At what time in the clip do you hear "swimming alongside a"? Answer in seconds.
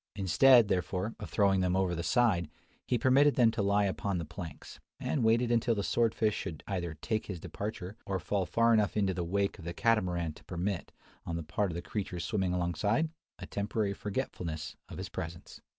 12.25-13.45